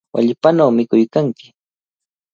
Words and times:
¡Wallpanaw 0.13 0.69
mikuykanki! 0.77 1.45